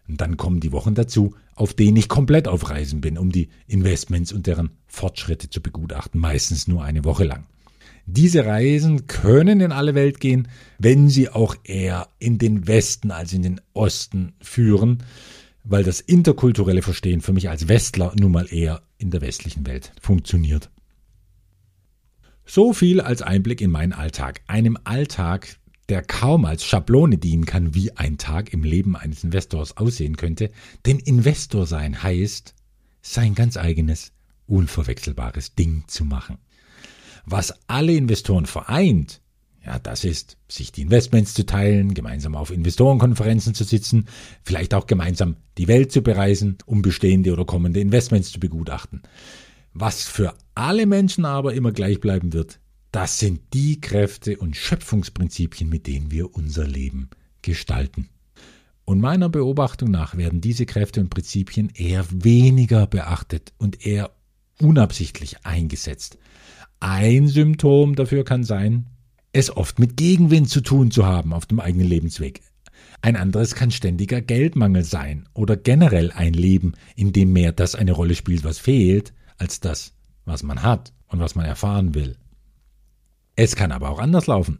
Und 0.07 0.21
dann 0.21 0.37
kommen 0.37 0.59
die 0.59 0.71
Wochen 0.71 0.93
dazu, 0.93 1.33
auf 1.55 1.73
denen 1.73 1.97
ich 1.97 2.09
komplett 2.09 2.47
auf 2.47 2.69
Reisen 2.69 3.01
bin, 3.01 3.17
um 3.17 3.31
die 3.31 3.49
Investments 3.67 4.31
und 4.31 4.45
deren 4.45 4.71
Fortschritte 4.85 5.49
zu 5.49 5.61
begutachten, 5.61 6.21
meistens 6.21 6.67
nur 6.67 6.83
eine 6.83 7.03
Woche 7.05 7.23
lang. 7.23 7.45
Diese 8.05 8.45
Reisen 8.45 9.07
können 9.07 9.61
in 9.61 9.71
alle 9.71 9.95
Welt 9.95 10.19
gehen, 10.19 10.47
wenn 10.77 11.09
sie 11.09 11.29
auch 11.29 11.55
eher 11.63 12.09
in 12.19 12.37
den 12.37 12.67
Westen 12.67 13.09
als 13.09 13.33
in 13.33 13.41
den 13.41 13.61
Osten 13.73 14.33
führen, 14.41 15.03
weil 15.63 15.83
das 15.83 16.01
interkulturelle 16.01 16.83
Verstehen 16.83 17.21
für 17.21 17.33
mich 17.33 17.49
als 17.49 17.67
Westler 17.67 18.13
nun 18.19 18.31
mal 18.31 18.45
eher 18.53 18.83
in 18.99 19.09
der 19.09 19.21
westlichen 19.21 19.65
Welt 19.65 19.91
funktioniert. 19.99 20.69
So 22.45 22.73
viel 22.73 23.01
als 23.01 23.23
Einblick 23.23 23.59
in 23.59 23.71
meinen 23.71 23.93
Alltag. 23.93 24.41
Einem 24.45 24.77
Alltag, 24.83 25.57
der 25.89 26.01
kaum 26.01 26.45
als 26.45 26.65
Schablone 26.65 27.17
dienen 27.17 27.45
kann, 27.45 27.75
wie 27.75 27.95
ein 27.95 28.17
Tag 28.17 28.53
im 28.53 28.63
Leben 28.63 28.95
eines 28.95 29.23
Investors 29.23 29.77
aussehen 29.77 30.17
könnte, 30.17 30.51
denn 30.85 30.99
Investor 30.99 31.67
sein 31.67 32.01
heißt, 32.01 32.55
sein 33.01 33.35
ganz 33.35 33.55
eigenes, 33.57 34.11
unverwechselbares 34.47 35.55
Ding 35.55 35.83
zu 35.87 36.05
machen. 36.05 36.37
Was 37.25 37.53
alle 37.67 37.93
Investoren 37.93 38.45
vereint, 38.45 39.21
ja, 39.65 39.79
das 39.79 40.03
ist, 40.03 40.37
sich 40.47 40.71
die 40.71 40.83
Investments 40.83 41.33
zu 41.33 41.45
teilen, 41.45 41.95
gemeinsam 41.95 42.35
auf 42.35 42.51
Investorenkonferenzen 42.51 43.55
zu 43.55 43.63
sitzen, 43.63 44.07
vielleicht 44.43 44.75
auch 44.75 44.85
gemeinsam 44.85 45.37
die 45.57 45.67
Welt 45.67 45.91
zu 45.91 46.01
bereisen, 46.01 46.57
um 46.65 46.83
bestehende 46.83 47.33
oder 47.33 47.45
kommende 47.45 47.79
Investments 47.79 48.31
zu 48.31 48.39
begutachten. 48.39 49.01
Was 49.73 50.03
für 50.03 50.35
alle 50.53 50.85
Menschen 50.85 51.25
aber 51.25 51.53
immer 51.53 51.71
gleich 51.71 51.99
bleiben 51.99 52.31
wird, 52.31 52.59
das 52.95 53.19
sind 53.19 53.41
die 53.53 53.81
Kräfte 53.81 54.37
und 54.37 54.55
Schöpfungsprinzipien, 54.55 55.67
mit 55.67 55.85
denen 55.85 56.11
wir 56.11 56.33
unser 56.33 56.65
Leben 56.65 57.09
gestalten. 57.41 58.07
Und 58.85 59.01
meiner 59.01 59.27
Beobachtung 59.27 59.91
nach 59.91 60.15
werden 60.15 60.39
diese 60.39 60.65
Kräfte 60.65 61.01
und 61.01 61.09
Prinzipien 61.09 61.73
eher 61.75 62.05
weniger 62.09 62.87
beachtet 62.87 63.51
und 63.57 63.85
eher 63.85 64.11
unabsichtlich 64.61 65.45
eingesetzt. 65.45 66.17
Ein 66.79 67.27
Symptom 67.27 67.97
dafür 67.97 68.23
kann 68.23 68.45
sein, 68.45 68.85
es 69.33 69.51
oft 69.51 69.77
mit 69.77 69.97
Gegenwind 69.97 70.49
zu 70.49 70.61
tun 70.61 70.89
zu 70.89 71.05
haben 71.05 71.33
auf 71.33 71.45
dem 71.45 71.59
eigenen 71.59 71.89
Lebensweg. 71.89 72.43
Ein 73.01 73.17
anderes 73.17 73.55
kann 73.55 73.71
ständiger 73.71 74.21
Geldmangel 74.21 74.85
sein 74.85 75.27
oder 75.33 75.57
generell 75.57 76.13
ein 76.13 76.33
Leben, 76.33 76.75
in 76.95 77.11
dem 77.11 77.33
mehr 77.33 77.51
das 77.51 77.75
eine 77.75 77.91
Rolle 77.91 78.15
spielt, 78.15 78.45
was 78.45 78.57
fehlt, 78.57 79.13
als 79.37 79.59
das, 79.59 79.91
was 80.23 80.43
man 80.43 80.63
hat 80.63 80.93
und 81.09 81.19
was 81.19 81.35
man 81.35 81.45
erfahren 81.45 81.93
will. 81.93 82.15
Es 83.35 83.55
kann 83.55 83.71
aber 83.71 83.89
auch 83.89 83.99
anders 83.99 84.27
laufen. 84.27 84.59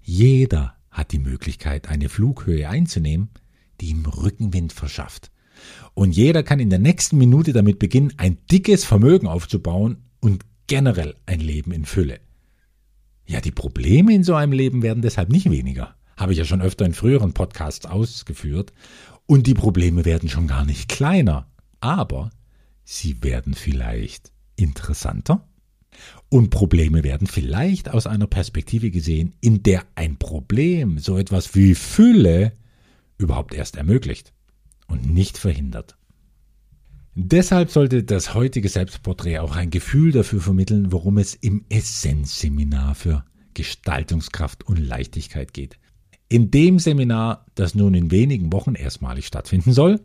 Jeder 0.00 0.74
hat 0.90 1.12
die 1.12 1.18
Möglichkeit, 1.18 1.88
eine 1.88 2.08
Flughöhe 2.08 2.68
einzunehmen, 2.68 3.30
die 3.80 3.90
ihm 3.90 4.04
Rückenwind 4.04 4.72
verschafft. 4.72 5.30
Und 5.94 6.12
jeder 6.12 6.42
kann 6.42 6.58
in 6.58 6.70
der 6.70 6.78
nächsten 6.78 7.18
Minute 7.18 7.52
damit 7.52 7.78
beginnen, 7.78 8.12
ein 8.16 8.38
dickes 8.50 8.84
Vermögen 8.84 9.26
aufzubauen 9.26 10.04
und 10.20 10.44
generell 10.66 11.14
ein 11.26 11.40
Leben 11.40 11.72
in 11.72 11.84
Fülle. 11.84 12.20
Ja, 13.26 13.40
die 13.40 13.52
Probleme 13.52 14.12
in 14.12 14.24
so 14.24 14.34
einem 14.34 14.52
Leben 14.52 14.82
werden 14.82 15.02
deshalb 15.02 15.28
nicht 15.30 15.50
weniger. 15.50 15.94
Habe 16.16 16.32
ich 16.32 16.38
ja 16.38 16.44
schon 16.44 16.62
öfter 16.62 16.84
in 16.84 16.94
früheren 16.94 17.32
Podcasts 17.32 17.86
ausgeführt. 17.86 18.72
Und 19.26 19.46
die 19.46 19.54
Probleme 19.54 20.04
werden 20.04 20.28
schon 20.28 20.48
gar 20.48 20.64
nicht 20.64 20.88
kleiner. 20.88 21.46
Aber 21.78 22.30
sie 22.84 23.22
werden 23.22 23.54
vielleicht 23.54 24.32
interessanter 24.56 25.48
und 26.28 26.50
Probleme 26.50 27.02
werden 27.04 27.26
vielleicht 27.26 27.90
aus 27.90 28.06
einer 28.06 28.26
Perspektive 28.26 28.90
gesehen, 28.90 29.32
in 29.40 29.62
der 29.62 29.84
ein 29.94 30.16
Problem 30.16 30.98
so 30.98 31.18
etwas 31.18 31.54
wie 31.54 31.74
Fülle 31.74 32.52
überhaupt 33.18 33.54
erst 33.54 33.76
ermöglicht 33.76 34.32
und 34.86 35.12
nicht 35.12 35.38
verhindert. 35.38 35.96
Deshalb 37.14 37.70
sollte 37.70 38.04
das 38.04 38.34
heutige 38.34 38.68
Selbstporträt 38.68 39.40
auch 39.40 39.56
ein 39.56 39.70
Gefühl 39.70 40.12
dafür 40.12 40.40
vermitteln, 40.40 40.92
worum 40.92 41.18
es 41.18 41.34
im 41.34 41.64
Essenzseminar 41.68 42.94
für 42.94 43.24
Gestaltungskraft 43.54 44.66
und 44.66 44.76
Leichtigkeit 44.76 45.52
geht. 45.52 45.78
In 46.28 46.50
dem 46.50 46.78
Seminar, 46.78 47.44
das 47.56 47.74
nun 47.74 47.94
in 47.94 48.12
wenigen 48.12 48.52
Wochen 48.52 48.76
erstmalig 48.76 49.26
stattfinden 49.26 49.72
soll 49.72 50.00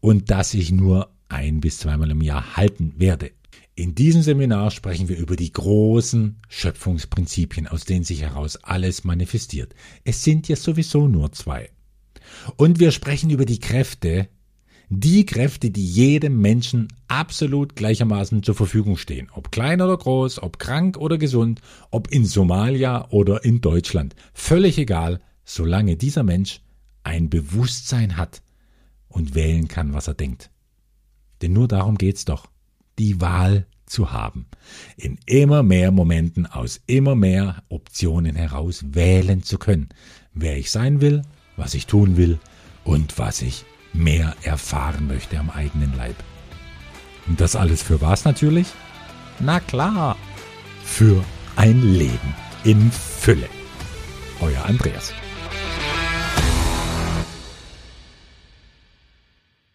und 0.00 0.30
das 0.30 0.54
ich 0.54 0.72
nur 0.72 1.10
ein 1.28 1.60
bis 1.60 1.78
zweimal 1.78 2.10
im 2.10 2.22
Jahr 2.22 2.56
halten 2.56 2.94
werde. 2.96 3.30
In 3.76 3.96
diesem 3.96 4.22
Seminar 4.22 4.70
sprechen 4.70 5.08
wir 5.08 5.16
über 5.16 5.34
die 5.34 5.52
großen 5.52 6.36
Schöpfungsprinzipien, 6.48 7.66
aus 7.66 7.84
denen 7.84 8.04
sich 8.04 8.22
heraus 8.22 8.56
alles 8.62 9.02
manifestiert. 9.02 9.74
Es 10.04 10.22
sind 10.22 10.48
ja 10.48 10.54
sowieso 10.54 11.08
nur 11.08 11.32
zwei. 11.32 11.70
Und 12.56 12.78
wir 12.78 12.92
sprechen 12.92 13.30
über 13.30 13.44
die 13.44 13.58
Kräfte, 13.58 14.28
die 14.90 15.26
Kräfte, 15.26 15.70
die 15.70 15.84
jedem 15.84 16.40
Menschen 16.40 16.86
absolut 17.08 17.74
gleichermaßen 17.74 18.44
zur 18.44 18.54
Verfügung 18.54 18.96
stehen. 18.96 19.28
Ob 19.32 19.50
klein 19.50 19.80
oder 19.80 19.96
groß, 19.96 20.40
ob 20.40 20.60
krank 20.60 20.96
oder 20.96 21.18
gesund, 21.18 21.60
ob 21.90 22.12
in 22.12 22.26
Somalia 22.26 23.08
oder 23.10 23.44
in 23.44 23.60
Deutschland. 23.60 24.14
Völlig 24.34 24.78
egal, 24.78 25.20
solange 25.44 25.96
dieser 25.96 26.22
Mensch 26.22 26.60
ein 27.02 27.28
Bewusstsein 27.28 28.16
hat 28.16 28.40
und 29.08 29.34
wählen 29.34 29.66
kann, 29.66 29.94
was 29.94 30.06
er 30.06 30.14
denkt. 30.14 30.50
Denn 31.42 31.52
nur 31.52 31.66
darum 31.66 31.98
geht's 31.98 32.24
doch 32.24 32.53
die 32.98 33.20
Wahl 33.20 33.66
zu 33.86 34.12
haben. 34.12 34.46
In 34.96 35.18
immer 35.26 35.62
mehr 35.62 35.90
Momenten 35.90 36.46
aus 36.46 36.80
immer 36.86 37.14
mehr 37.14 37.62
Optionen 37.68 38.34
heraus 38.34 38.84
wählen 38.92 39.42
zu 39.42 39.58
können, 39.58 39.88
wer 40.32 40.56
ich 40.56 40.70
sein 40.70 41.00
will, 41.00 41.22
was 41.56 41.74
ich 41.74 41.86
tun 41.86 42.16
will 42.16 42.38
und 42.82 43.18
was 43.18 43.42
ich 43.42 43.64
mehr 43.92 44.34
erfahren 44.42 45.06
möchte 45.06 45.38
am 45.38 45.50
eigenen 45.50 45.94
Leib. 45.96 46.16
Und 47.26 47.40
das 47.40 47.56
alles 47.56 47.82
für 47.82 48.00
was 48.00 48.24
natürlich? 48.24 48.68
Na 49.38 49.60
klar, 49.60 50.16
für 50.82 51.24
ein 51.56 51.82
Leben 51.82 52.34
in 52.64 52.90
Fülle. 52.90 53.48
Euer 54.40 54.64
Andreas. 54.64 55.12